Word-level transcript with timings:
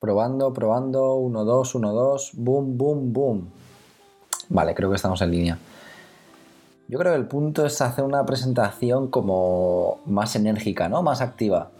Probando, 0.00 0.52
probando, 0.52 1.14
1, 1.14 1.44
2, 1.44 1.74
1, 1.74 1.92
2, 1.92 2.30
boom, 2.34 2.78
boom, 2.78 3.12
boom. 3.12 3.50
Vale, 4.48 4.72
creo 4.72 4.90
que 4.90 4.94
estamos 4.94 5.20
en 5.22 5.30
línea. 5.32 5.58
Yo 6.86 7.00
creo 7.00 7.12
que 7.12 7.18
el 7.18 7.26
punto 7.26 7.66
es 7.66 7.80
hacer 7.80 8.04
una 8.04 8.24
presentación 8.24 9.08
como 9.08 9.98
más 10.06 10.36
enérgica, 10.36 10.88
¿no? 10.88 11.02
Más 11.02 11.20
activa. 11.20 11.70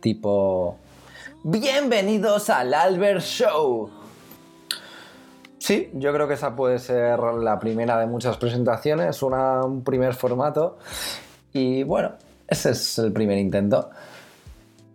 Tipo, 0.00 0.76
bienvenidos 1.44 2.48
al 2.48 2.72
Albert 2.72 3.20
Show. 3.20 3.90
Sí, 5.58 5.90
yo 5.92 6.14
creo 6.14 6.26
que 6.26 6.34
esa 6.34 6.56
puede 6.56 6.78
ser 6.78 7.18
la 7.20 7.58
primera 7.58 8.00
de 8.00 8.06
muchas 8.06 8.38
presentaciones, 8.38 9.22
un 9.22 9.84
primer 9.84 10.14
formato. 10.14 10.78
Y 11.52 11.82
bueno, 11.82 12.12
ese 12.48 12.70
es 12.70 12.98
el 12.98 13.12
primer 13.12 13.36
intento. 13.36 13.90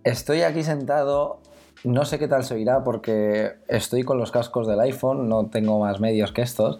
Estoy 0.04 0.42
aquí 0.42 0.64
sentado 0.64 1.38
no 1.84 2.06
sé 2.06 2.20
qué 2.20 2.28
tal 2.28 2.44
se 2.44 2.56
oirá 2.56 2.84
porque 2.84 3.54
estoy 3.68 4.04
con 4.04 4.18
los 4.18 4.32
cascos 4.32 4.68
del 4.68 4.80
iPhone, 4.80 5.30
no 5.30 5.48
tengo 5.48 5.80
más 5.80 6.00
medios 6.00 6.32
que 6.32 6.42
estos, 6.42 6.80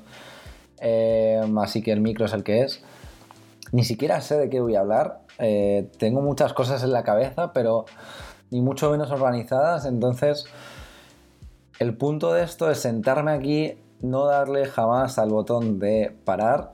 eh, 0.82 1.42
así 1.62 1.82
que 1.82 1.92
el 1.92 2.02
micro 2.02 2.26
es 2.26 2.34
el 2.34 2.44
que 2.44 2.62
es. 2.62 2.84
Ni 3.72 3.84
siquiera 3.84 4.22
sé 4.22 4.38
de 4.38 4.50
qué 4.50 4.62
voy 4.62 4.76
a 4.76 4.82
hablar, 4.82 5.22
eh, 5.40 5.90
tengo 5.98 6.22
muchas 6.22 6.54
cosas 6.54 6.84
en 6.84 6.92
la 6.92 7.04
cabeza, 7.04 7.52
pero 7.54 7.86
ni 8.52 8.62
mucho 8.62 8.90
menos 8.92 9.12
organizadas, 9.12 9.86
entonces 9.86 10.46
el 11.80 11.98
punto 11.98 12.34
de 12.34 12.44
esto 12.44 12.72
es 12.72 12.80
sentarme 12.80 13.32
aquí, 13.32 13.78
no 14.02 14.26
darle 14.26 14.66
jamás 14.66 15.20
al 15.20 15.30
botón 15.30 15.80
de 15.80 16.16
parar 16.24 16.74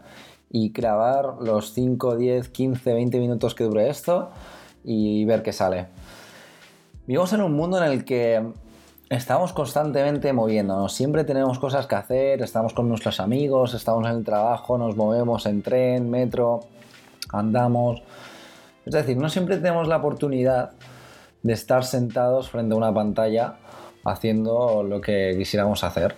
y 0.50 0.72
grabar 0.72 1.38
los 1.40 1.74
5, 1.74 2.18
10, 2.18 2.50
15, 2.50 2.94
20 2.94 3.20
minutos 3.20 3.56
que 3.56 3.64
dure 3.64 3.90
esto 3.90 4.30
y 4.84 5.26
ver 5.26 5.44
qué 5.44 5.54
sale. 5.54 5.88
Vivimos 7.08 7.34
en 7.34 7.42
un 7.42 7.54
mundo 7.54 7.84
en 7.84 7.92
el 7.92 8.06
que 8.06 8.44
estamos 9.10 9.54
constantemente 9.54 10.32
moviéndonos, 10.34 10.94
siempre 10.94 11.24
tenemos 11.24 11.58
cosas 11.58 11.88
que 11.88 11.96
hacer, 11.96 12.44
estamos 12.44 12.74
con 12.74 12.88
nuestros 12.88 13.20
amigos, 13.20 13.74
estamos 13.74 14.08
en 14.08 14.18
el 14.18 14.24
trabajo, 14.24 14.78
nos 14.78 14.96
movemos 14.96 15.48
en 15.48 15.64
tren, 15.64 16.12
metro, 16.12 16.60
andamos. 17.34 18.04
Es 18.86 18.94
decir, 18.94 19.18
no 19.18 19.30
siempre 19.30 19.58
tenemos 19.58 19.88
la 19.88 19.98
oportunidad 19.98 20.74
de 21.42 21.54
estar 21.54 21.84
sentados 21.86 22.52
frente 22.52 22.76
a 22.76 22.78
una 22.78 22.94
pantalla 22.94 23.56
haciendo 24.06 24.84
lo 24.84 25.02
que 25.02 25.34
quisiéramos 25.36 25.84
hacer 25.84 26.16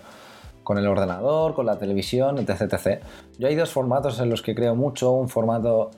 con 0.64 0.78
el 0.78 0.88
ordenador, 0.88 1.54
con 1.54 1.66
la 1.66 1.78
televisión, 1.78 2.38
etc, 2.40 2.74
etc. 2.74 3.04
Yo 3.40 3.48
hay 3.48 3.56
dos 3.56 3.72
formatos 3.72 4.20
en 4.20 4.30
los 4.30 4.42
que 4.42 4.54
creo 4.54 4.76
mucho, 4.76 5.12
un 5.12 5.30
formato, 5.30 5.92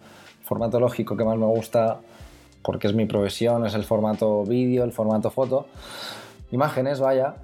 formato 0.44 0.80
lógico 0.80 1.18
que 1.18 1.24
más 1.24 1.38
me 1.38 1.48
gusta 1.48 2.02
porque 2.66 2.88
es 2.88 2.94
mi 2.94 3.06
profesión, 3.06 3.66
es 3.66 3.76
el 3.76 3.84
formato 3.84 4.44
vídeo, 4.44 4.84
el 4.84 4.92
formato 4.92 5.30
foto, 5.30 5.68
imágenes, 6.52 7.00
vaya. 7.00 7.36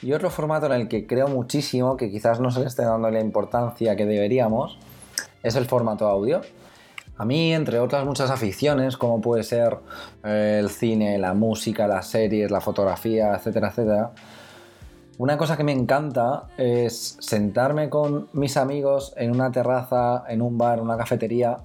Y 0.00 0.12
otro 0.12 0.30
formato 0.30 0.66
en 0.66 0.72
el 0.72 0.88
que 0.88 1.06
creo 1.06 1.28
muchísimo, 1.28 1.96
que 1.96 2.10
quizás 2.10 2.40
no 2.40 2.50
se 2.50 2.60
le 2.60 2.66
esté 2.66 2.82
dando 2.82 3.10
la 3.10 3.20
importancia 3.20 3.96
que 3.96 4.06
deberíamos, 4.06 4.78
es 5.42 5.56
el 5.56 5.66
formato 5.66 6.08
audio. 6.08 6.40
A 7.18 7.24
mí, 7.24 7.52
entre 7.52 7.78
otras 7.78 8.04
muchas 8.04 8.30
aficiones, 8.30 8.96
como 8.96 9.20
puede 9.20 9.42
ser 9.42 9.78
eh, 10.24 10.58
el 10.60 10.70
cine, 10.70 11.18
la 11.18 11.34
música, 11.34 11.86
las 11.86 12.06
series, 12.08 12.50
la 12.50 12.60
fotografía, 12.60 13.34
etcétera, 13.34 13.68
etcétera, 13.68 14.10
una 15.18 15.36
cosa 15.36 15.56
que 15.56 15.62
me 15.62 15.72
encanta 15.72 16.48
es 16.56 17.16
sentarme 17.20 17.90
con 17.90 18.28
mis 18.32 18.56
amigos 18.56 19.12
en 19.16 19.30
una 19.30 19.52
terraza, 19.52 20.24
en 20.28 20.42
un 20.42 20.56
bar, 20.56 20.78
en 20.78 20.84
una 20.84 20.96
cafetería 20.96 21.58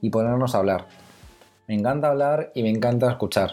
y 0.00 0.10
ponernos 0.10 0.54
a 0.54 0.58
hablar 0.58 0.86
me 1.68 1.74
encanta 1.74 2.08
hablar 2.08 2.50
y 2.54 2.62
me 2.62 2.70
encanta 2.70 3.10
escuchar. 3.10 3.52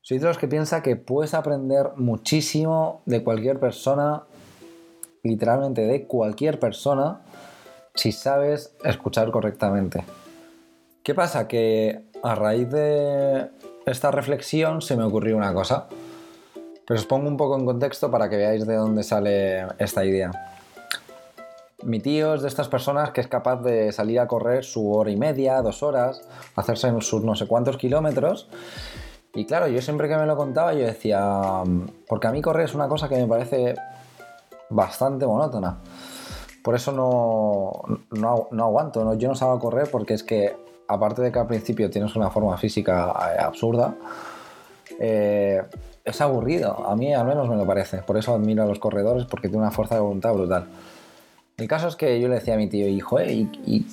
Soy 0.00 0.18
de 0.18 0.26
los 0.26 0.38
que 0.38 0.48
piensa 0.48 0.82
que 0.82 0.96
puedes 0.96 1.32
aprender 1.32 1.90
muchísimo 1.96 3.02
de 3.06 3.22
cualquier 3.22 3.60
persona, 3.60 4.24
literalmente 5.22 5.82
de 5.82 6.06
cualquier 6.06 6.58
persona, 6.58 7.20
si 7.94 8.12
sabes 8.12 8.74
escuchar 8.84 9.30
correctamente. 9.30 10.04
¿Qué 11.02 11.14
pasa? 11.14 11.48
Que 11.48 12.04
a 12.22 12.34
raíz 12.34 12.70
de 12.70 13.50
esta 13.86 14.10
reflexión 14.10 14.82
se 14.82 14.96
me 14.96 15.04
ocurrió 15.04 15.36
una 15.36 15.52
cosa. 15.52 15.86
Pero 16.86 16.98
os 16.98 17.06
pongo 17.06 17.28
un 17.28 17.36
poco 17.36 17.58
en 17.58 17.64
contexto 17.64 18.10
para 18.10 18.28
que 18.28 18.36
veáis 18.36 18.66
de 18.66 18.74
dónde 18.74 19.02
sale 19.02 19.66
esta 19.78 20.04
idea. 20.04 20.30
Mi 21.82 22.00
tío 22.00 22.34
es 22.34 22.42
de 22.42 22.48
estas 22.48 22.68
personas 22.68 23.10
que 23.10 23.20
es 23.20 23.26
capaz 23.26 23.62
de 23.62 23.92
salir 23.92 24.20
a 24.20 24.26
correr 24.26 24.64
su 24.64 24.92
hora 24.92 25.10
y 25.10 25.16
media, 25.16 25.60
dos 25.62 25.82
horas, 25.82 26.22
hacerse 26.54 26.92
sus 27.00 27.22
no 27.24 27.34
sé 27.34 27.46
cuántos 27.46 27.76
kilómetros. 27.76 28.48
Y 29.34 29.46
claro, 29.46 29.66
yo 29.66 29.80
siempre 29.80 30.08
que 30.08 30.16
me 30.16 30.26
lo 30.26 30.36
contaba, 30.36 30.74
yo 30.74 30.84
decía, 30.84 31.62
porque 32.06 32.26
a 32.26 32.32
mí 32.32 32.42
correr 32.42 32.66
es 32.66 32.74
una 32.74 32.88
cosa 32.88 33.08
que 33.08 33.16
me 33.16 33.26
parece 33.26 33.74
bastante 34.68 35.26
monótona. 35.26 35.78
Por 36.62 36.74
eso 36.74 36.92
no, 36.92 37.98
no, 38.10 38.64
aguanto, 38.64 39.04
¿no? 39.04 39.14
yo 39.14 39.28
no 39.28 39.34
salgo 39.34 39.54
a 39.54 39.58
correr 39.58 39.88
porque 39.90 40.14
es 40.14 40.22
que, 40.22 40.54
aparte 40.86 41.22
de 41.22 41.32
que 41.32 41.38
al 41.38 41.46
principio 41.46 41.90
tienes 41.90 42.14
una 42.14 42.30
forma 42.30 42.56
física 42.58 43.12
eh, 43.34 43.40
absurda, 43.40 43.94
eh, 45.00 45.62
es 46.04 46.20
aburrido. 46.20 46.88
A 46.88 46.94
mí 46.94 47.12
al 47.12 47.26
menos 47.26 47.48
me 47.48 47.56
lo 47.56 47.66
parece. 47.66 47.98
Por 47.98 48.16
eso 48.16 48.34
admiro 48.34 48.62
a 48.62 48.66
los 48.66 48.78
corredores 48.78 49.24
porque 49.26 49.48
tienen 49.48 49.62
una 49.62 49.70
fuerza 49.70 49.96
de 49.96 50.02
voluntad 50.02 50.34
brutal. 50.34 50.66
El 51.62 51.68
caso 51.68 51.86
es 51.86 51.94
que 51.94 52.20
yo 52.20 52.26
le 52.26 52.34
decía 52.34 52.54
a 52.54 52.56
mi 52.56 52.66
tío, 52.66 52.88
hijo, 52.88 53.20
¿eh? 53.20 53.46
¿Y, 53.64 53.86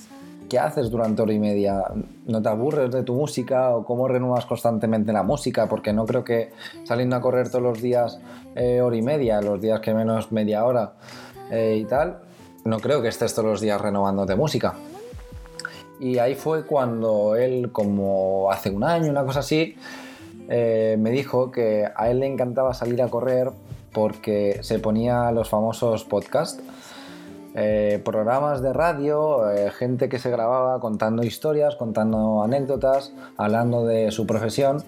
qué 0.49 0.57
haces 0.57 0.89
durante 0.89 1.21
hora 1.21 1.33
y 1.33 1.37
media? 1.37 1.83
¿No 2.25 2.41
te 2.41 2.49
aburres 2.49 2.89
de 2.89 3.03
tu 3.03 3.13
música 3.13 3.69
o 3.75 3.85
cómo 3.85 4.07
renuevas 4.07 4.47
constantemente 4.47 5.13
la 5.13 5.21
música? 5.21 5.69
Porque 5.69 5.93
no 5.93 6.07
creo 6.07 6.23
que 6.23 6.51
saliendo 6.83 7.15
a 7.15 7.21
correr 7.21 7.49
todos 7.49 7.61
los 7.61 7.79
días 7.79 8.19
eh, 8.55 8.81
hora 8.81 8.95
y 8.95 9.03
media, 9.03 9.39
los 9.39 9.61
días 9.61 9.81
que 9.81 9.93
menos 9.93 10.31
media 10.31 10.65
hora 10.65 10.93
eh, 11.51 11.77
y 11.79 11.85
tal, 11.85 12.21
no 12.65 12.79
creo 12.79 13.03
que 13.03 13.09
estés 13.09 13.35
todos 13.35 13.47
los 13.47 13.61
días 13.61 13.79
renovándote 13.79 14.35
música. 14.35 14.73
Y 15.99 16.17
ahí 16.17 16.33
fue 16.33 16.65
cuando 16.65 17.35
él, 17.35 17.71
como 17.71 18.51
hace 18.51 18.71
un 18.71 18.83
año, 18.83 19.11
una 19.11 19.25
cosa 19.25 19.41
así, 19.41 19.75
eh, 20.47 20.97
me 20.97 21.11
dijo 21.11 21.51
que 21.51 21.87
a 21.95 22.09
él 22.09 22.21
le 22.21 22.25
encantaba 22.25 22.73
salir 22.73 22.99
a 23.03 23.09
correr 23.09 23.51
porque 23.93 24.57
se 24.63 24.79
ponía 24.79 25.31
los 25.31 25.49
famosos 25.49 26.03
podcasts 26.05 26.63
eh, 27.55 28.01
programas 28.03 28.61
de 28.61 28.73
radio, 28.73 29.49
eh, 29.49 29.71
gente 29.71 30.07
que 30.07 30.19
se 30.19 30.29
grababa 30.29 30.79
contando 30.79 31.23
historias, 31.23 31.75
contando 31.75 32.43
anécdotas, 32.43 33.13
hablando 33.37 33.85
de 33.85 34.11
su 34.11 34.27
profesión. 34.27 34.83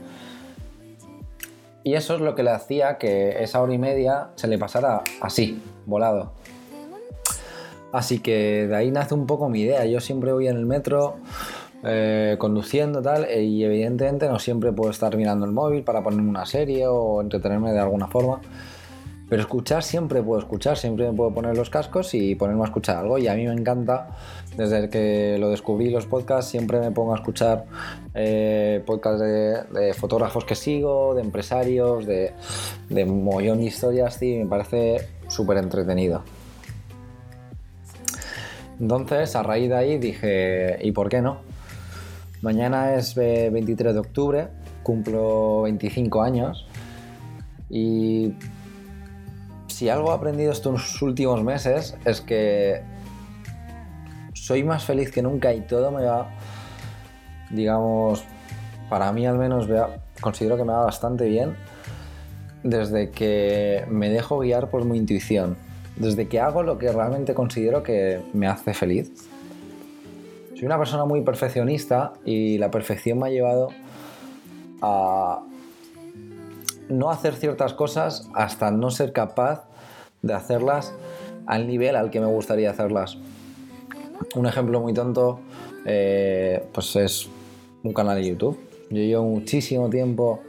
Y 1.83 1.95
eso 1.95 2.15
es 2.15 2.21
lo 2.21 2.35
que 2.35 2.43
le 2.43 2.51
hacía 2.51 2.97
que 2.97 3.43
esa 3.43 3.61
hora 3.61 3.73
y 3.73 3.79
media 3.79 4.29
se 4.35 4.47
le 4.47 4.59
pasara 4.59 5.01
así, 5.21 5.61
volado. 5.85 6.33
Así 7.91 8.19
que 8.19 8.67
de 8.67 8.75
ahí 8.75 8.91
nace 8.91 9.13
un 9.15 9.25
poco 9.25 9.49
mi 9.49 9.61
idea. 9.61 9.85
Yo 9.85 9.99
siempre 9.99 10.31
voy 10.31 10.47
en 10.47 10.57
el 10.57 10.65
metro 10.65 11.15
eh, 11.83 12.35
conduciendo 12.37 13.01
tal 13.01 13.27
y 13.31 13.63
evidentemente 13.63 14.27
no 14.27 14.37
siempre 14.37 14.71
puedo 14.71 14.91
estar 14.91 15.17
mirando 15.17 15.47
el 15.47 15.51
móvil 15.51 15.83
para 15.83 16.03
ponerme 16.03 16.29
una 16.29 16.45
serie 16.45 16.85
o 16.87 17.21
entretenerme 17.21 17.71
de 17.73 17.79
alguna 17.79 18.07
forma. 18.07 18.39
Pero 19.31 19.43
escuchar 19.43 19.81
siempre 19.81 20.21
puedo 20.21 20.41
escuchar, 20.41 20.77
siempre 20.77 21.09
me 21.09 21.15
puedo 21.15 21.33
poner 21.33 21.55
los 21.55 21.69
cascos 21.69 22.13
y 22.15 22.35
ponerme 22.35 22.63
a 22.63 22.65
escuchar 22.65 22.97
algo. 22.97 23.17
Y 23.17 23.29
a 23.29 23.33
mí 23.33 23.45
me 23.45 23.53
encanta, 23.53 24.09
desde 24.57 24.89
que 24.89 25.37
lo 25.39 25.49
descubrí 25.49 25.89
los 25.89 26.05
podcasts, 26.05 26.51
siempre 26.51 26.81
me 26.81 26.91
pongo 26.91 27.13
a 27.13 27.15
escuchar 27.15 27.63
eh, 28.13 28.83
podcasts 28.85 29.21
de, 29.21 29.93
fotógrafos 29.93 30.43
que 30.43 30.53
sigo, 30.53 31.15
de 31.15 31.21
empresarios, 31.21 32.05
de, 32.05 32.33
de 32.89 33.05
mollón 33.05 33.59
de 33.59 33.67
historias, 33.67 34.21
y 34.21 34.35
me 34.35 34.47
parece 34.47 35.07
súper 35.29 35.59
entretenido. 35.59 36.23
Entonces, 38.81 39.33
a 39.37 39.43
raíz 39.43 39.69
de 39.69 39.75
ahí 39.77 39.97
dije, 39.97 40.77
¿y 40.81 40.91
por 40.91 41.07
qué 41.07 41.21
no? 41.21 41.37
Mañana 42.41 42.95
es 42.95 43.15
23 43.15 43.93
de 43.93 43.99
octubre, 44.01 44.47
cumplo 44.83 45.61
25 45.61 46.21
años 46.21 46.67
y 47.69 48.33
si 49.81 49.89
algo 49.89 50.11
he 50.11 50.13
aprendido 50.13 50.51
estos 50.51 51.01
últimos 51.01 51.43
meses 51.43 51.97
es 52.05 52.21
que 52.21 52.83
soy 54.31 54.63
más 54.63 54.83
feliz 54.83 55.09
que 55.09 55.23
nunca 55.23 55.55
y 55.55 55.61
todo 55.61 55.89
me 55.89 56.03
va, 56.03 56.29
digamos, 57.49 58.23
para 58.91 59.11
mí 59.11 59.25
al 59.25 59.39
menos 59.39 59.67
considero 60.21 60.55
que 60.55 60.65
me 60.65 60.71
va 60.71 60.85
bastante 60.85 61.25
bien 61.25 61.55
desde 62.61 63.09
que 63.09 63.83
me 63.89 64.11
dejo 64.11 64.37
guiar 64.37 64.69
por 64.69 64.85
mi 64.85 64.99
intuición, 64.99 65.57
desde 65.95 66.27
que 66.27 66.39
hago 66.39 66.61
lo 66.61 66.77
que 66.77 66.91
realmente 66.91 67.33
considero 67.33 67.81
que 67.81 68.21
me 68.33 68.45
hace 68.45 68.75
feliz. 68.75 69.11
Soy 70.53 70.67
una 70.67 70.77
persona 70.77 71.05
muy 71.05 71.21
perfeccionista 71.21 72.13
y 72.23 72.59
la 72.59 72.69
perfección 72.69 73.17
me 73.17 73.29
ha 73.29 73.31
llevado 73.31 73.69
a 74.83 75.41
no 76.87 77.09
hacer 77.09 77.33
ciertas 77.33 77.73
cosas 77.73 78.29
hasta 78.35 78.69
no 78.69 78.91
ser 78.91 79.11
capaz 79.11 79.70
de 80.21 80.33
hacerlas 80.33 80.93
al 81.45 81.67
nivel 81.67 81.95
al 81.95 82.09
que 82.11 82.19
me 82.19 82.27
gustaría 82.27 82.69
hacerlas. 82.71 83.17
Un 84.35 84.45
ejemplo 84.45 84.79
muy 84.79 84.93
tonto, 84.93 85.39
eh, 85.85 86.63
pues 86.71 86.95
es 86.95 87.29
un 87.83 87.93
canal 87.93 88.21
de 88.21 88.29
YouTube. 88.29 88.57
Yo 88.89 88.97
llevo 88.97 89.23
muchísimo 89.23 89.89
tiempo 89.89 90.41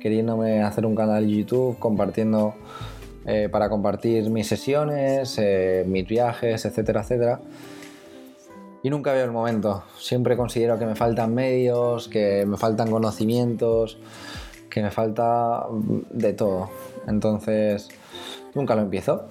queriéndome 0.00 0.62
hacer 0.62 0.86
un 0.86 0.94
canal 0.94 1.26
de 1.26 1.36
YouTube, 1.38 1.78
compartiendo 1.78 2.54
eh, 3.26 3.48
para 3.50 3.68
compartir 3.68 4.30
mis 4.30 4.46
sesiones, 4.46 5.36
eh, 5.38 5.84
mis 5.86 6.06
viajes, 6.06 6.64
etcétera, 6.64 7.00
etcétera. 7.00 7.40
Y 8.82 8.90
nunca 8.90 9.12
veo 9.12 9.24
el 9.24 9.32
momento. 9.32 9.82
Siempre 9.98 10.36
considero 10.36 10.78
que 10.78 10.86
me 10.86 10.94
faltan 10.94 11.34
medios, 11.34 12.06
que 12.06 12.46
me 12.46 12.56
faltan 12.56 12.88
conocimientos, 12.88 13.98
que 14.70 14.80
me 14.80 14.92
falta 14.92 15.66
de 16.10 16.34
todo. 16.34 16.70
Entonces, 17.08 17.88
nunca 18.56 18.74
lo 18.74 18.82
empiezo. 18.82 19.28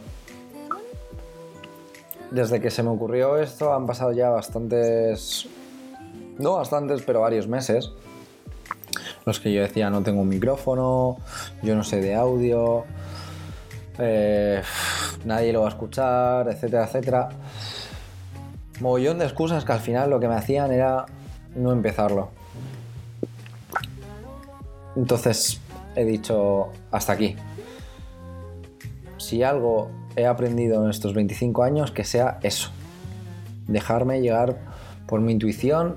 Desde 2.32 2.62
que 2.62 2.70
se 2.72 2.84
me 2.84 2.90
ocurrió 2.90 3.38
esto 3.38 3.74
han 3.74 3.86
pasado 3.86 4.14
ya 4.14 4.30
bastantes, 4.30 5.48
no 6.38 6.54
bastantes, 6.54 7.02
pero 7.02 7.22
varios 7.22 7.48
meses. 7.48 7.92
Los 9.26 9.40
que 9.40 9.52
yo 9.52 9.62
decía 9.62 9.90
no 9.90 10.04
tengo 10.04 10.22
un 10.22 10.30
micrófono, 10.30 11.18
yo 11.64 11.76
no 11.76 11.84
sé 11.84 12.00
de 12.00 12.14
audio, 12.14 12.86
eh, 13.98 14.62
nadie 15.26 15.52
lo 15.52 15.62
va 15.62 15.68
a 15.68 15.70
escuchar, 15.70 16.48
etcétera, 16.48 16.86
etcétera. 16.86 17.30
Mogollón 18.80 19.18
de 19.20 19.26
excusas 19.26 19.66
que 19.66 19.72
al 19.72 19.80
final 19.80 20.10
lo 20.10 20.20
que 20.20 20.28
me 20.28 20.36
hacían 20.36 20.72
era 20.72 21.06
no 21.56 21.72
empezarlo. 21.72 22.30
Entonces 24.96 25.60
he 25.96 26.06
dicho 26.06 26.70
hasta 26.92 27.14
aquí. 27.14 27.36
Si 29.26 29.42
algo 29.42 29.90
he 30.16 30.28
aprendido 30.28 30.84
en 30.84 30.92
estos 30.92 31.16
25 31.16 31.64
años, 31.64 31.90
que 31.90 32.04
sea 32.04 32.38
eso. 32.44 32.70
Dejarme 33.66 34.22
llegar 34.22 34.60
por 35.08 35.20
mi 35.20 35.32
intuición, 35.32 35.96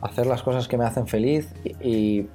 hacer 0.00 0.26
las 0.26 0.44
cosas 0.44 0.68
que 0.68 0.78
me 0.78 0.84
hacen 0.84 1.08
feliz 1.08 1.52
y, 1.80 2.28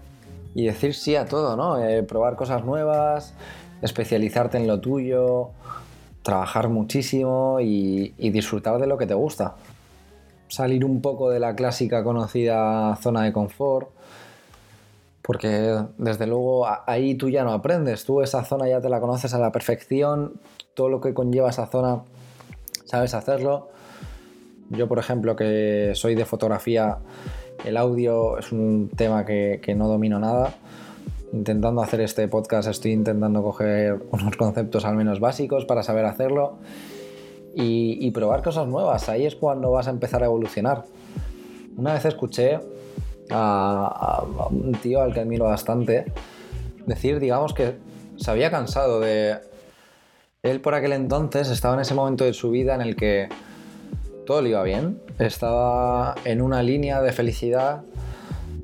decir 0.53 0.95
sí 0.95 1.15
a 1.15 1.23
todo, 1.23 1.55
¿no? 1.55 1.81
Eh, 1.81 2.03
probar 2.03 2.35
cosas 2.35 2.65
nuevas, 2.65 3.35
especializarte 3.81 4.57
en 4.57 4.67
lo 4.67 4.81
tuyo, 4.81 5.51
trabajar 6.23 6.67
muchísimo 6.67 7.61
y, 7.61 8.09
disfrutar 8.17 8.79
de 8.79 8.87
lo 8.87 8.97
que 8.97 9.07
te 9.07 9.13
gusta. 9.13 9.55
Salir 10.49 10.83
un 10.83 10.99
poco 10.99 11.29
de 11.29 11.39
la 11.39 11.55
clásica 11.55 12.03
conocida 12.03 12.97
zona 12.97 13.23
de 13.23 13.31
confort, 13.31 13.87
porque 15.25 15.83
desde 15.97 16.27
luego 16.27 16.67
ahí 16.85 17.15
tú 17.15 17.29
ya 17.29 17.43
no 17.43 17.51
aprendes, 17.51 18.05
tú 18.05 18.21
esa 18.21 18.43
zona 18.43 18.67
ya 18.67 18.81
te 18.81 18.89
la 18.89 18.99
conoces 18.99 19.33
a 19.33 19.39
la 19.39 19.51
perfección, 19.51 20.39
todo 20.73 20.89
lo 20.89 21.01
que 21.01 21.13
conlleva 21.13 21.49
esa 21.49 21.67
zona 21.67 22.03
sabes 22.85 23.13
hacerlo. 23.13 23.69
Yo, 24.69 24.87
por 24.87 24.99
ejemplo, 24.99 25.35
que 25.35 25.91
soy 25.95 26.15
de 26.15 26.25
fotografía, 26.25 26.97
el 27.63 27.77
audio 27.77 28.37
es 28.37 28.51
un 28.51 28.89
tema 28.95 29.25
que, 29.25 29.59
que 29.61 29.75
no 29.75 29.87
domino 29.87 30.19
nada 30.19 30.55
intentando 31.33 31.81
hacer 31.81 31.99
este 31.99 32.27
podcast 32.29 32.69
estoy 32.69 32.91
intentando 32.91 33.43
coger 33.43 33.99
unos 34.11 34.37
conceptos 34.37 34.85
al 34.85 34.95
menos 34.95 35.19
básicos 35.19 35.65
para 35.65 35.83
saber 35.83 36.05
hacerlo 36.05 36.57
y, 37.57 38.11
probar 38.11 38.43
cosas 38.43 38.67
nuevas. 38.67 39.07
Ahí 39.07 39.25
es 39.25 39.35
cuando 39.35 39.71
vas 39.71 39.87
a 39.87 39.91
empezar 39.91 40.21
a 40.23 40.25
evolucionar. 40.25 40.83
Una 41.77 41.93
vez 41.93 42.03
escuché 42.03 42.59
a, 43.29 44.23
un 44.49 44.73
tío 44.73 45.01
al 45.01 45.13
que 45.13 45.21
admiro 45.21 45.45
bastante 45.45 46.05
decir, 46.85 47.19
digamos, 47.19 47.53
que 47.53 47.77
se 48.17 48.31
había 48.31 48.51
cansado 48.51 48.99
de... 48.99 49.37
Él 50.43 50.61
por 50.61 50.75
aquel 50.75 50.93
entonces 50.93 51.49
estaba 51.49 51.73
en 51.73 51.79
ese 51.79 51.95
momento 51.95 52.23
de 52.23 52.33
su 52.33 52.51
vida 52.51 52.75
en 52.75 52.81
el 52.81 52.95
que 52.95 53.29
todo 54.25 54.41
le 54.41 54.49
iba 54.49 54.61
bien, 54.63 55.01
estaba 55.17 56.15
en 56.23 56.41
una 56.41 56.61
línea 56.61 57.01
de 57.01 57.11
felicidad 57.11 57.81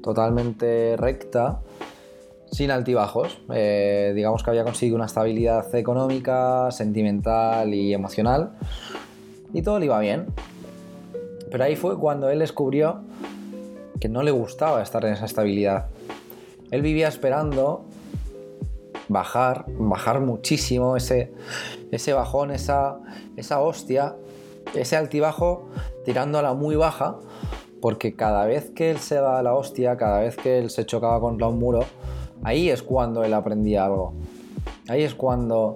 totalmente 0.04 0.96
recta 0.98 1.60
sin 2.52 2.72
altibajos. 2.72 3.42
Eh, 3.54 4.12
digamos 4.16 4.44
que 4.44 4.50
había 4.50 4.64
conseguido 4.64 4.96
una 4.96 5.06
estabilidad 5.06 5.74
económica, 5.76 6.70
sentimental 6.72 7.74
y 7.74 7.94
emocional. 7.94 8.52
Y 9.54 9.62
todo 9.62 9.80
le 9.80 9.86
iba 9.86 10.00
bien. 10.00 10.28
Pero 11.50 11.64
ahí 11.64 11.76
fue 11.76 11.98
cuando 11.98 12.30
él 12.30 12.40
descubrió 12.40 13.02
que 14.02 14.10
no 14.10 14.22
le 14.24 14.32
gustaba 14.32 14.82
estar 14.82 15.06
en 15.06 15.14
esa 15.14 15.24
estabilidad. 15.24 15.86
Él 16.72 16.82
vivía 16.82 17.08
esperando 17.08 17.86
bajar, 19.08 19.66
bajar 19.70 20.20
muchísimo 20.20 20.98
ese, 20.98 21.32
ese 21.92 22.12
bajón, 22.12 22.52
esa, 22.52 23.00
esa 23.38 23.62
hostia, 23.62 24.18
ese 24.76 24.98
altibajo 24.98 25.70
tirando 26.04 26.38
a 26.38 26.42
la 26.42 26.54
muy 26.54 26.76
baja, 26.76 27.16
porque 27.82 28.16
cada 28.16 28.46
vez 28.46 28.72
que 28.72 28.92
él 28.92 29.00
se 29.00 29.22
va 29.22 29.40
a 29.40 29.44
la 29.44 29.54
hostia, 29.54 29.96
cada 29.96 30.20
vez 30.20 30.36
que 30.36 30.60
él 30.60 30.70
se 30.70 30.86
chocaba 30.86 31.22
contra 31.22 31.48
un 31.48 31.60
muro, 31.60 31.86
Ahí 32.44 32.70
es 32.70 32.82
cuando 32.82 33.24
él 33.24 33.34
aprendía 33.34 33.86
algo. 33.86 34.14
Ahí 34.88 35.04
es 35.04 35.14
cuando 35.14 35.76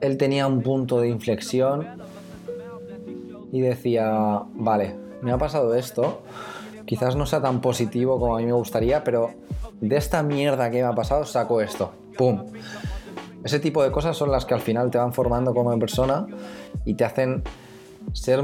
él 0.00 0.16
tenía 0.16 0.46
un 0.46 0.62
punto 0.62 1.00
de 1.00 1.08
inflexión 1.08 1.86
y 3.52 3.60
decía, 3.60 4.42
vale, 4.54 4.96
me 5.20 5.32
ha 5.32 5.38
pasado 5.38 5.74
esto, 5.74 6.22
quizás 6.90 7.14
no 7.14 7.24
sea 7.24 7.40
tan 7.40 7.60
positivo 7.60 8.18
como 8.18 8.34
a 8.36 8.40
mí 8.40 8.46
me 8.46 8.52
gustaría, 8.52 9.04
pero 9.04 9.30
de 9.80 9.96
esta 9.96 10.24
mierda 10.24 10.72
que 10.72 10.78
me 10.78 10.88
ha 10.88 10.92
pasado 10.92 11.24
saco 11.24 11.60
esto. 11.60 11.92
¡Pum! 12.18 12.46
Ese 13.44 13.60
tipo 13.60 13.84
de 13.84 13.92
cosas 13.92 14.16
son 14.16 14.32
las 14.32 14.44
que 14.44 14.54
al 14.54 14.60
final 14.60 14.90
te 14.90 14.98
van 14.98 15.12
formando 15.12 15.54
como 15.54 15.78
persona 15.78 16.26
y 16.84 16.94
te 16.94 17.04
hacen 17.04 17.44
ser, 18.12 18.42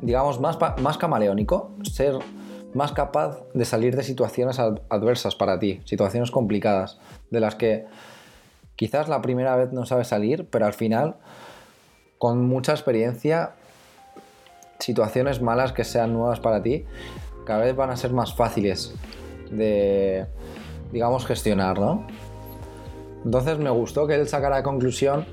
digamos, 0.00 0.40
más, 0.40 0.56
más 0.80 0.96
camaleónico, 0.96 1.72
ser 1.82 2.14
más 2.72 2.92
capaz 2.92 3.42
de 3.52 3.66
salir 3.66 3.94
de 3.96 4.02
situaciones 4.02 4.58
adversas 4.58 5.34
para 5.34 5.58
ti, 5.58 5.82
situaciones 5.84 6.30
complicadas, 6.30 6.98
de 7.30 7.40
las 7.40 7.54
que 7.54 7.84
quizás 8.76 9.10
la 9.10 9.20
primera 9.20 9.56
vez 9.56 9.74
no 9.74 9.84
sabes 9.84 10.08
salir, 10.08 10.48
pero 10.48 10.64
al 10.64 10.72
final, 10.72 11.16
con 12.16 12.46
mucha 12.46 12.72
experiencia, 12.72 13.52
situaciones 14.78 15.42
malas 15.42 15.72
que 15.72 15.84
sean 15.84 16.14
nuevas 16.14 16.40
para 16.40 16.62
ti, 16.62 16.86
cada 17.46 17.60
vez 17.60 17.74
van 17.74 17.88
a 17.88 17.96
ser 17.96 18.12
más 18.12 18.34
fáciles 18.34 18.94
de, 19.50 20.26
digamos, 20.92 21.24
gestionar, 21.24 21.78
¿no? 21.78 22.06
Entonces 23.24 23.58
me 23.58 23.70
gustó 23.70 24.06
que 24.06 24.14
él 24.14 24.28
sacara 24.28 24.62
conclusión 24.62 25.24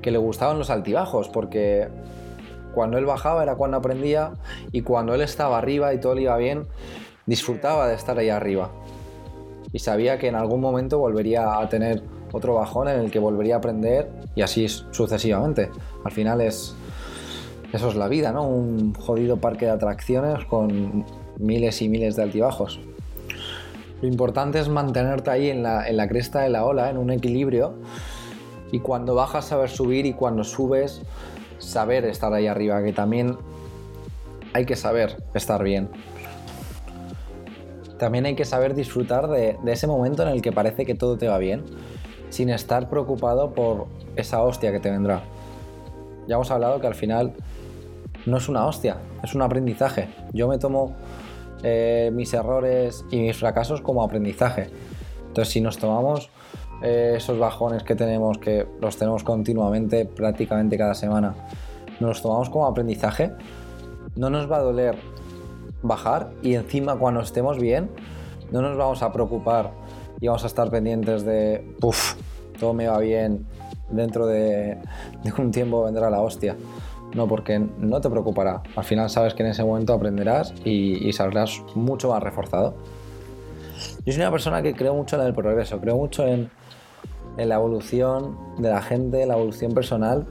que 0.00 0.10
le 0.10 0.18
gustaban 0.18 0.58
los 0.58 0.70
altibajos, 0.70 1.28
porque 1.28 1.88
cuando 2.74 2.96
él 2.96 3.04
bajaba 3.04 3.42
era 3.42 3.56
cuando 3.56 3.76
aprendía 3.76 4.32
y 4.72 4.82
cuando 4.82 5.14
él 5.14 5.20
estaba 5.20 5.58
arriba 5.58 5.92
y 5.92 6.00
todo 6.00 6.14
le 6.14 6.22
iba 6.22 6.36
bien, 6.36 6.66
disfrutaba 7.26 7.88
de 7.88 7.94
estar 7.94 8.18
ahí 8.18 8.30
arriba. 8.30 8.70
Y 9.72 9.80
sabía 9.80 10.18
que 10.18 10.28
en 10.28 10.36
algún 10.36 10.60
momento 10.60 10.98
volvería 10.98 11.58
a 11.58 11.68
tener 11.68 12.02
otro 12.32 12.54
bajón 12.54 12.88
en 12.88 13.00
el 13.00 13.10
que 13.10 13.18
volvería 13.18 13.56
a 13.56 13.58
aprender 13.58 14.10
y 14.34 14.42
así 14.42 14.68
sucesivamente. 14.68 15.70
Al 16.04 16.12
final 16.12 16.40
es 16.40 16.74
eso 17.72 17.88
es 17.88 17.96
la 17.96 18.08
vida, 18.08 18.32
¿no? 18.32 18.46
Un 18.46 18.94
jodido 18.94 19.38
parque 19.38 19.66
de 19.66 19.72
atracciones 19.72 20.44
con 20.46 21.04
miles 21.38 21.82
y 21.82 21.88
miles 21.88 22.16
de 22.16 22.22
altibajos. 22.22 22.80
Lo 24.02 24.08
importante 24.08 24.58
es 24.58 24.68
mantenerte 24.68 25.30
ahí 25.30 25.50
en 25.50 25.62
la, 25.62 25.88
en 25.88 25.96
la 25.96 26.08
cresta 26.08 26.40
de 26.40 26.50
la 26.50 26.64
ola, 26.64 26.90
en 26.90 26.98
un 26.98 27.10
equilibrio, 27.10 27.74
y 28.72 28.80
cuando 28.80 29.14
bajas 29.14 29.46
saber 29.46 29.70
subir 29.70 30.06
y 30.06 30.12
cuando 30.12 30.44
subes 30.44 31.02
saber 31.58 32.04
estar 32.04 32.32
ahí 32.32 32.46
arriba, 32.46 32.82
que 32.82 32.92
también 32.92 33.36
hay 34.52 34.64
que 34.64 34.76
saber 34.76 35.16
estar 35.34 35.62
bien. 35.62 35.88
También 37.98 38.26
hay 38.26 38.34
que 38.34 38.44
saber 38.44 38.74
disfrutar 38.74 39.28
de, 39.28 39.58
ese 39.66 39.86
momento 39.86 40.22
en 40.22 40.28
el 40.28 40.42
que 40.42 40.52
parece 40.52 40.84
que 40.84 40.94
todo 40.94 41.16
te 41.16 41.28
va 41.28 41.38
bien, 41.38 41.64
sin 42.30 42.50
estar 42.50 42.90
preocupado 42.90 43.52
por 43.52 43.86
esa 44.16 44.42
hostia 44.42 44.72
que 44.72 44.80
te 44.80 44.90
vendrá. 44.90 45.22
Ya 46.28 46.34
hemos 46.34 46.50
hablado 46.50 46.80
que 46.80 46.86
al 46.86 46.94
final 46.94 47.32
no 48.26 48.36
es 48.36 48.48
una 48.48 48.66
hostia, 48.66 48.98
es 49.22 49.34
un 49.34 49.42
aprendizaje. 49.42 50.08
Yo 50.32 50.48
me 50.48 50.58
tomo 50.58 50.94
eh, 51.62 52.10
mis 52.12 52.32
errores 52.34 53.04
y 53.10 53.20
mis 53.20 53.36
fracasos 53.36 53.80
como 53.80 54.02
aprendizaje. 54.02 54.70
Entonces, 55.28 55.52
si 55.52 55.60
nos 55.60 55.78
tomamos 55.78 56.30
eh, 56.82 57.14
esos 57.16 57.38
bajones 57.38 57.82
que 57.82 57.94
tenemos, 57.94 58.38
que 58.38 58.66
los 58.80 58.96
tenemos 58.96 59.24
continuamente, 59.24 60.04
prácticamente 60.06 60.76
cada 60.76 60.94
semana, 60.94 61.34
nos 62.00 62.08
los 62.08 62.22
tomamos 62.22 62.50
como 62.50 62.66
aprendizaje, 62.66 63.32
no 64.16 64.30
nos 64.30 64.50
va 64.50 64.58
a 64.58 64.60
doler 64.60 64.96
bajar 65.82 66.30
y 66.42 66.54
encima 66.54 66.96
cuando 66.96 67.20
estemos 67.20 67.58
bien, 67.58 67.90
no 68.50 68.62
nos 68.62 68.76
vamos 68.76 69.02
a 69.02 69.12
preocupar 69.12 69.72
y 70.20 70.26
vamos 70.28 70.44
a 70.44 70.46
estar 70.46 70.70
pendientes 70.70 71.24
de, 71.24 71.64
puff, 71.80 72.14
todo 72.58 72.72
me 72.72 72.88
va 72.88 72.98
bien, 72.98 73.46
dentro 73.90 74.26
de, 74.26 74.78
un 75.38 75.50
tiempo 75.50 75.84
vendrá 75.84 76.10
la 76.10 76.20
hostia. 76.20 76.56
No, 77.14 77.26
porque 77.26 77.58
no 77.58 78.00
te 78.00 78.10
preocupará. 78.10 78.62
Al 78.74 78.84
final 78.84 79.08
sabes 79.08 79.34
que 79.34 79.42
en 79.42 79.50
ese 79.50 79.64
momento 79.64 79.92
aprenderás 79.94 80.52
y, 80.64 81.12
saldrás 81.12 81.62
mucho 81.74 82.10
más 82.10 82.22
reforzado. 82.22 82.74
Yo 84.04 84.12
soy 84.12 84.22
una 84.22 84.30
persona 84.30 84.62
que 84.62 84.74
creo 84.74 84.94
mucho 84.94 85.20
en 85.20 85.26
el 85.26 85.34
progreso, 85.34 85.80
creo 85.80 85.96
mucho 85.96 86.26
en 86.26 86.50
la 87.36 87.56
evolución 87.56 88.36
de 88.58 88.70
la 88.70 88.82
gente, 88.82 89.26
la 89.26 89.34
evolución 89.34 89.72
personal, 89.72 90.26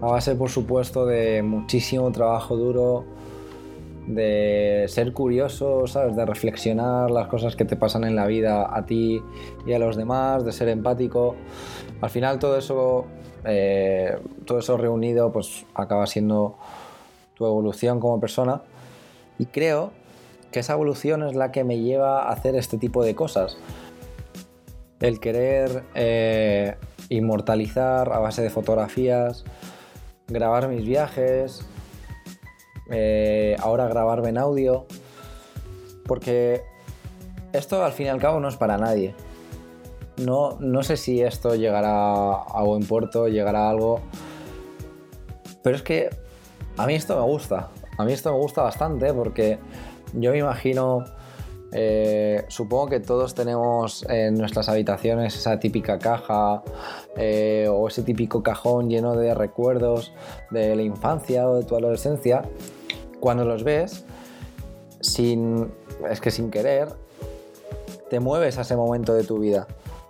a 0.00 0.06
base 0.06 0.34
por 0.34 0.50
supuesto 0.50 1.06
de 1.06 1.42
muchísimo 1.42 2.10
trabajo 2.12 2.56
duro, 2.56 3.04
de 4.06 4.84
ser 4.88 5.12
curioso, 5.12 5.86
¿sabes? 5.86 6.14
De 6.16 6.26
reflexionar 6.26 7.10
las 7.10 7.28
cosas 7.28 7.56
que 7.56 7.64
te 7.64 7.76
pasan 7.76 8.04
en 8.04 8.16
la 8.16 8.26
vida 8.26 8.68
a 8.70 8.84
ti 8.84 9.22
y 9.66 9.72
a 9.72 9.78
los 9.78 9.96
demás, 9.96 10.44
de 10.44 10.52
ser 10.52 10.68
empático. 10.68 11.36
Al 12.00 12.10
final 12.10 12.38
todo 12.38 12.58
eso, 12.58 13.06
eh, 13.44 14.18
todo 14.46 14.58
eso 14.58 14.76
reunido, 14.76 15.32
pues 15.32 15.66
acaba 15.74 16.06
siendo 16.06 16.56
tu 17.34 17.46
evolución 17.46 18.00
como 18.00 18.20
persona. 18.20 18.62
Y 19.38 19.46
creo 19.46 19.90
que 20.52 20.60
esa 20.60 20.74
evolución 20.74 21.22
es 21.24 21.34
la 21.34 21.50
que 21.50 21.64
me 21.64 21.80
lleva 21.80 22.22
a 22.22 22.32
hacer 22.32 22.54
este 22.56 22.78
tipo 22.78 23.04
de 23.04 23.14
cosas. 23.14 23.58
El 25.00 25.20
querer 25.20 25.82
eh, 25.94 26.76
inmortalizar 27.08 28.12
a 28.12 28.18
base 28.20 28.42
de 28.42 28.50
fotografías, 28.50 29.44
grabar 30.28 30.68
mis 30.68 30.86
viajes, 30.86 31.66
eh, 32.90 33.56
ahora 33.60 33.88
grabarme 33.88 34.28
en 34.28 34.38
audio, 34.38 34.86
porque 36.06 36.62
esto 37.52 37.84
al 37.84 37.92
fin 37.92 38.06
y 38.06 38.08
al 38.10 38.20
cabo 38.20 38.40
no 38.40 38.48
es 38.48 38.56
para 38.56 38.78
nadie. 38.78 39.14
No, 40.24 40.56
no 40.60 40.82
sé 40.82 40.96
si 40.96 41.20
esto 41.20 41.54
llegará 41.54 42.32
a 42.32 42.62
buen 42.62 42.86
puerto, 42.86 43.28
llegará 43.28 43.66
a 43.66 43.70
algo, 43.70 44.00
pero 45.62 45.76
es 45.76 45.82
que 45.82 46.10
a 46.76 46.86
mí 46.86 46.94
esto 46.94 47.16
me 47.16 47.22
gusta, 47.22 47.70
a 47.98 48.04
mí 48.04 48.12
esto 48.12 48.32
me 48.32 48.38
gusta 48.38 48.62
bastante 48.62 49.12
porque 49.12 49.58
yo 50.12 50.30
me 50.32 50.38
imagino 50.38 51.04
eh, 51.76 52.44
supongo 52.46 52.86
que 52.86 53.00
todos 53.00 53.34
tenemos 53.34 54.06
en 54.08 54.36
nuestras 54.36 54.68
habitaciones 54.68 55.34
esa 55.34 55.58
típica 55.58 55.98
caja 55.98 56.62
eh, 57.16 57.66
o 57.68 57.88
ese 57.88 58.04
típico 58.04 58.44
cajón 58.44 58.88
lleno 58.88 59.16
de 59.16 59.34
recuerdos 59.34 60.12
de 60.52 60.76
la 60.76 60.82
infancia 60.82 61.48
o 61.48 61.56
de 61.56 61.64
tu 61.64 61.74
adolescencia. 61.74 62.42
Cuando 63.18 63.44
los 63.44 63.64
ves, 63.64 64.04
sin, 65.00 65.72
es 66.08 66.20
que 66.20 66.30
sin 66.30 66.52
querer, 66.52 66.90
te 68.08 68.20
mueves 68.20 68.56
a 68.58 68.60
ese 68.60 68.76
momento 68.76 69.12
de 69.12 69.24
tu 69.24 69.40
vida. 69.40 69.66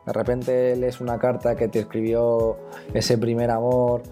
De 0.06 0.12
repente 0.12 0.76
lees 0.76 1.00
una 1.00 1.18
carta 1.18 1.56
que 1.56 1.68
te 1.68 1.80
escribió 1.80 2.56
ese 2.92 3.18
primer 3.18 3.50
amor 3.50 4.02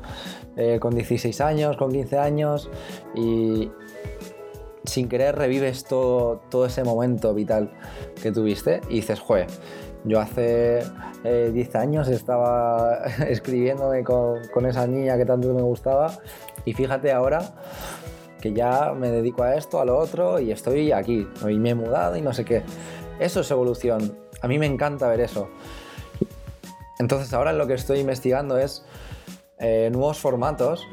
eh, 0.57 0.79
con 0.81 0.95
16 0.95 1.41
años, 1.41 1.77
con 1.77 1.93
15 1.93 2.19
años 2.19 2.71
y, 3.15 3.71
sin 4.85 5.09
querer 5.09 5.37
revives 5.37 5.85
todo, 5.85 6.41
todo 6.51 6.67
ese 6.67 6.85
momento 6.85 7.35
vital 7.35 7.71
que 8.23 8.33
tuviste 8.33 8.81
y 8.89 8.97
dices, 8.97 9.21
joder, 9.21 9.47
yo 10.05 10.21
hace 10.21 10.83
10 11.23 11.25
eh, 11.25 11.79
años 11.79 12.09
estaba 12.09 13.05
escribiéndome 13.29 14.03
con, 14.03 14.67
esa 14.67 14.87
niña 14.87 15.17
que 15.17 15.25
tanto 15.25 15.53
me 15.55 15.63
gustaba 15.63 16.19
y 16.65 16.73
fíjate 16.73 17.13
ahora 17.13 17.55
que 18.41 18.53
ya 18.53 18.93
me 18.93 19.11
dedico 19.11 19.45
a 19.45 19.55
esto, 19.55 19.81
a 19.81 19.85
lo 19.85 19.97
otro 19.97 20.41
y 20.41 20.51
estoy 20.51 20.91
aquí 20.91 21.29
y 21.49 21.59
me 21.59 21.71
he 21.71 21.75
mudado 21.75 22.17
y 22.17 22.21
no 22.21 22.33
sé 22.33 22.45
qué. 22.45 22.63
Eso 23.19 23.41
es 23.41 23.51
evolución. 23.51 24.19
A 24.41 24.49
mí 24.49 24.59
me 24.59 24.67
encanta 24.67 25.09
ver 25.09 25.21
eso. 25.21 25.49
Entonces 26.99 27.33
ahora 27.33 27.53
lo 27.53 27.67
que 27.67 27.75
estoy 27.75 27.99
investigando 27.99 28.59
es 28.59 28.85
eh, 29.59 29.91
nuevos 29.93 30.19
formatos 30.19 30.87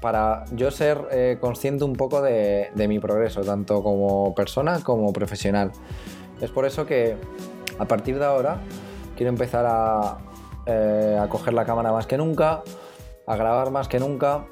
para 0.00 0.44
yo 0.52 0.70
ser 0.70 1.08
eh, 1.10 1.38
consciente 1.40 1.84
un 1.84 1.94
poco 1.94 2.22
de, 2.22 2.70
mi 2.88 2.98
progreso, 2.98 3.42
tanto 3.42 3.82
como 3.82 4.34
persona 4.34 4.80
como 4.82 5.12
profesional. 5.12 5.72
Es 6.40 6.50
por 6.50 6.64
eso 6.64 6.86
que 6.86 7.16
a 7.78 7.84
partir 7.84 8.18
de 8.18 8.24
ahora 8.24 8.60
quiero 9.16 9.30
empezar 9.30 9.64
a, 9.68 10.18
eh, 10.66 11.20
coger 11.28 11.54
la 11.54 11.64
cámara 11.64 11.92
más 11.92 12.06
que 12.06 12.16
nunca, 12.16 12.62
a 13.26 13.36
grabar 13.36 13.70
más 13.70 13.88
que 13.88 13.98
nunca, 13.98 14.46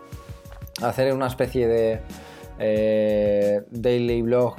a 0.82 0.88
hacer 0.88 1.12
una 1.14 1.26
especie 1.26 1.68
de 1.68 3.64
daily 3.70 4.22
blog 4.22 4.56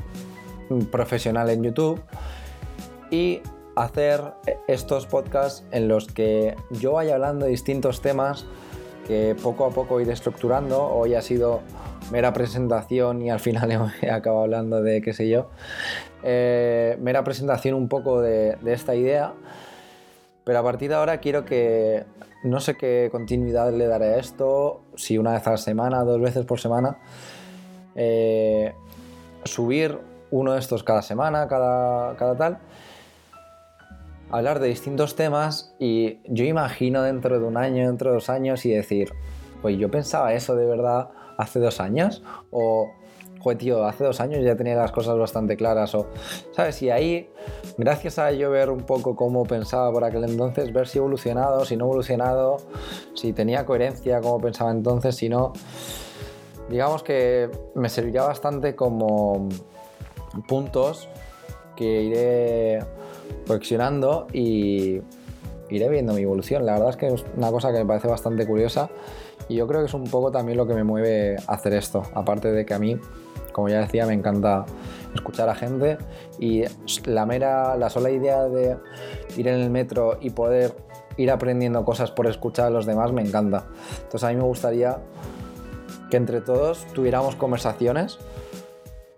profesional 0.92 1.50
en 1.50 1.64
YouTube 1.64 2.02
y 3.12 3.42
hacer 3.76 4.34
estos 4.68 5.06
podcasts 5.06 5.64
en 5.72 5.88
los 5.88 6.08
que 6.08 6.56
yo 6.72 6.94
vaya 6.94 7.14
hablando 7.14 7.46
de 7.46 7.52
distintos 7.52 8.02
temas 8.02 8.46
que 9.08 9.36
poco 9.42 9.66
a 9.66 9.70
poco 9.70 10.02
iré 10.02 10.12
estructurando. 10.12 10.84
Hoy 10.84 11.14
ha 11.14 11.22
sido 11.22 11.62
mera 12.12 12.34
presentación 12.34 13.22
y 13.22 13.30
al 13.30 13.40
final 13.40 13.72
he 14.02 14.12
acabado 14.12 14.44
hablando 14.44 14.82
de 14.82 15.02
qué 15.02 15.14
sé 15.14 15.30
yo. 15.30 15.48
Eh, 16.24 16.98
mera 17.00 17.24
presentación 17.24 17.76
un 17.76 17.88
poco 17.88 18.22
de, 18.22 18.58
esta 18.66 18.96
idea. 18.96 19.34
Pero 20.44 20.60
a 20.60 20.64
partir 20.64 20.90
de 20.90 20.96
ahora 20.96 21.20
quiero 21.20 21.46
que, 21.46 22.06
no 22.44 22.60
sé 22.60 22.76
qué 22.76 23.10
continuidad 23.12 23.72
le 23.74 23.86
daré 23.86 24.06
a 24.06 24.18
esto, 24.18 24.82
si 24.96 25.18
una 25.18 25.34
vez 25.34 25.46
a 25.46 25.52
la 25.52 25.58
semana, 25.58 26.04
dos 26.04 26.22
veces 26.22 26.46
por 26.46 26.60
semana, 26.60 27.00
eh, 27.96 28.74
subir 29.44 30.00
uno 30.32 30.54
de 30.54 30.60
estos 30.60 30.84
cada 30.84 31.02
semana, 31.02 31.48
cada, 31.48 32.16
cada 32.16 32.36
tal, 32.36 32.60
hablar 34.30 34.60
de 34.60 34.68
distintos 34.68 35.16
temas 35.16 35.74
y 35.80 36.20
yo 36.26 36.44
imagino 36.46 37.02
dentro 37.02 37.40
de 37.40 37.46
un 37.46 37.58
año, 37.58 37.88
dentro 37.88 38.10
de 38.10 38.16
dos 38.16 38.30
años 38.30 38.66
y 38.66 38.72
decir, 38.72 39.12
pues 39.62 39.78
yo 39.78 39.90
pensaba 39.90 40.34
eso 40.34 40.56
de 40.56 40.66
verdad 40.66 41.10
hace 41.38 41.60
dos 41.60 41.80
años 41.80 42.24
o, 42.52 42.92
joder 43.40 43.58
tío, 43.58 43.86
hace 43.86 44.04
dos 44.04 44.20
años 44.20 44.44
ya 44.44 44.56
tenía 44.56 44.76
las 44.76 44.92
cosas 44.92 45.18
bastante 45.18 45.56
claras 45.56 45.96
o, 45.96 46.08
¿sabes? 46.52 46.82
Y 46.82 46.90
ahí, 46.90 47.30
gracias 47.78 48.20
a 48.20 48.32
yo 48.32 48.52
ver 48.52 48.70
un 48.70 48.82
poco 48.82 49.16
cómo 49.16 49.46
pensaba 49.46 49.92
por 49.92 50.04
aquel 50.04 50.26
entonces, 50.26 50.74
ver 50.74 50.88
si 50.88 50.98
evolucionado, 50.98 51.64
si 51.64 51.78
no 51.78 51.86
evolucionado, 51.86 52.58
si 53.16 53.34
tenía 53.34 53.66
coherencia, 53.66 54.20
cómo 54.22 54.42
pensaba 54.42 54.72
entonces, 54.72 55.16
si 55.16 55.30
no, 55.30 55.54
digamos 56.70 57.04
que 57.04 57.50
me 57.76 57.88
serviría 57.90 58.24
bastante 58.24 58.76
como 58.76 59.48
puntos 60.48 61.10
que 61.76 62.04
iré 62.04 62.80
reflexionando 63.42 64.28
y 64.34 65.02
iré 65.70 65.90
viendo 65.90 66.14
mi 66.14 66.22
evolución. 66.22 66.66
La 66.66 66.74
verdad 66.74 66.90
es 66.90 66.98
que 66.98 67.08
es 67.08 67.26
una 67.36 67.52
cosa 67.52 67.72
que 67.72 67.80
me 67.80 67.86
parece 67.86 68.08
bastante 68.08 68.46
curiosa 68.46 68.90
y 69.50 69.56
yo 69.56 69.68
creo 69.68 69.82
que 69.82 69.88
es 69.88 69.94
un 69.94 70.06
poco 70.06 70.32
también 70.32 70.58
lo 70.58 70.68
que 70.68 70.74
me 70.74 70.84
mueve 70.84 71.38
a 71.48 71.54
hacer 71.54 71.74
esto. 71.74 72.04
Aparte 72.14 72.52
de 72.52 72.66
que 72.66 72.74
a 72.74 72.80
mí, 72.80 72.98
como 73.54 73.70
ya 73.70 73.80
decía, 73.80 74.06
me 74.06 74.14
encanta 74.14 74.66
escuchar 75.14 75.50
a 75.50 75.56
gente 75.56 75.98
y 76.40 76.64
la 77.06 77.26
mera, 77.26 77.78
la 77.78 77.90
sola 77.90 78.10
idea 78.10 78.44
de 78.44 78.78
ir 79.36 79.48
en 79.48 79.56
el 79.60 79.70
metro 79.70 80.18
y 80.22 80.32
poder 80.32 80.76
ir 81.18 81.32
aprendiendo 81.32 81.84
cosas 81.84 82.12
por 82.12 82.28
escuchar 82.28 82.68
a 82.68 82.70
los 82.70 82.86
demás 82.86 83.12
me 83.12 83.22
encanta. 83.22 83.66
Entonces 84.04 84.24
a 84.24 84.30
mí 84.30 84.36
me 84.36 84.44
gustaría 84.44 85.00
que 86.10 86.18
entre 86.18 86.42
todos 86.42 86.86
tuviéramos 86.94 87.36
conversaciones 87.36 88.20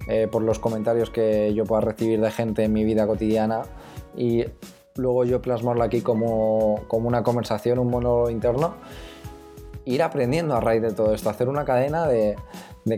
eh, 0.08 0.28
por 0.32 0.42
los 0.42 0.60
comentarios 0.60 1.10
que 1.10 1.54
yo 1.54 1.66
pueda 1.66 1.82
recibir 1.82 2.22
de 2.22 2.32
gente 2.32 2.64
en 2.64 2.74
mi 2.74 2.84
vida 2.84 3.06
cotidiana. 3.06 3.64
Y 4.16 4.46
luego 4.96 5.26
yo 5.26 5.42
plasmarlo 5.42 5.84
aquí 5.84 6.02
como, 6.02 6.82
una 6.90 7.24
conversación, 7.24 7.80
un 7.80 7.90
monólogo 7.90 8.30
interno, 8.30 8.76
ir 9.86 10.04
aprendiendo 10.04 10.56
a 10.56 10.60
raíz 10.60 10.82
de 10.82 10.92
todo 10.92 11.14
esto, 11.14 11.30
hacer 11.30 11.50
una 11.50 11.66
cadena 11.66 12.08
de, 12.08 12.36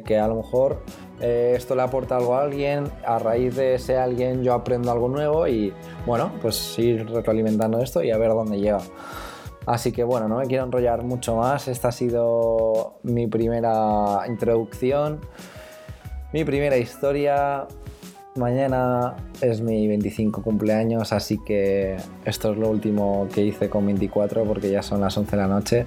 que 0.06 0.18
a 0.18 0.28
lo 0.28 0.36
mejor 0.36 0.84
eh, 1.20 1.54
esto 1.56 1.76
le 1.76 1.82
aporta 1.82 2.18
algo 2.18 2.36
a 2.36 2.42
alguien, 2.42 2.86
a 3.06 3.20
raíz 3.20 3.56
de 3.56 3.76
ese 3.76 3.98
alguien 3.98 4.42
yo 4.44 4.54
aprendo 4.54 4.92
algo 4.92 5.10
nuevo 5.10 5.48
y 5.48 5.74
bueno, 6.06 6.32
pues 6.42 6.80
ir 6.80 7.10
retroalimentando 7.10 7.80
esto 7.80 8.02
y 8.04 8.12
a 8.12 8.18
ver 8.18 8.30
dónde 8.30 8.60
llega. 8.60 8.80
Así 9.66 9.92
que 9.92 10.04
bueno, 10.04 10.28
no 10.28 10.38
me 10.38 10.48
quiero 10.48 10.64
enrollar 10.64 11.04
mucho 11.04 11.36
más, 11.36 11.68
esta 11.68 11.90
ha 11.90 11.92
sido 11.92 13.00
mi 13.04 13.28
primera 13.28 14.24
introducción, 14.28 15.20
mi 16.34 16.44
primera 16.44 16.78
historia, 16.78 17.68
Mañana 18.36 19.18
es 19.42 19.60
mi 19.60 19.90
25 19.90 20.42
cumpleaños, 20.42 21.12
así 21.12 21.38
que 21.38 21.98
esto 22.24 22.54
es 22.54 22.58
lo 22.58 22.70
último 22.70 23.28
que 23.34 23.44
hice 23.44 23.70
con 23.70 23.86
24 23.86 24.46
porque 24.46 24.72
ya 24.72 24.82
son 24.82 25.02
las 25.02 25.18
11 25.18 25.32
de 25.36 25.42
la 25.42 25.48
noche. 25.50 25.86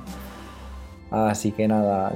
Así 1.11 1.53
que 1.53 1.67
nada, 1.67 2.13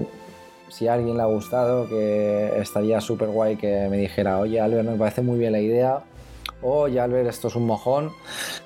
si 0.68 0.86
a 0.86 0.94
alguien 0.94 1.16
le 1.16 1.22
ha 1.22 1.26
gustado, 1.26 1.88
que 1.88 2.60
estaría 2.60 3.00
súper 3.00 3.28
guay 3.28 3.56
que 3.56 3.88
me 3.88 3.96
dijera, 3.96 4.38
oye 4.38 4.60
Albert, 4.60 4.86
me 4.86 4.98
parece 4.98 5.22
muy 5.22 5.38
bien 5.38 5.52
la 5.52 5.60
idea. 5.60 6.00
Oye 6.60 7.00
Albert, 7.00 7.28
esto 7.28 7.48
es 7.48 7.56
un 7.56 7.64
mojón. 7.64 8.10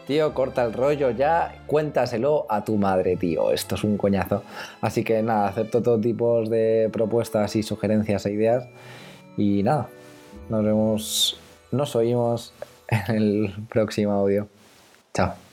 Tío, 0.09 0.35
corta 0.35 0.65
el 0.65 0.73
rollo 0.73 1.13
ya, 1.13 1.63
cuéntaselo 1.69 2.47
a 2.49 2.65
tu 2.65 2.77
madre, 2.77 3.17
tío. 3.17 3.53
Esto 3.53 3.77
es 3.77 3.85
un 3.85 3.99
coñazo. 3.99 4.43
Así 4.81 5.05
que 5.05 5.23
nada, 5.23 5.47
acepto 5.47 5.81
todo 5.81 6.01
tipo 6.01 6.43
de 6.43 6.91
propuestas 6.93 7.55
y 7.55 7.63
sugerencias 7.63 8.27
e 8.27 8.33
ideas. 8.33 8.65
Y 9.37 9.63
nada, 9.63 9.89
nos 10.49 10.65
vemos 10.65 11.39
nos 11.73 11.97
oímos 11.97 12.53
en 12.89 13.17
el 13.17 13.55
próximo 13.69 14.13
audio. 14.13 14.49
Chao. 15.15 15.52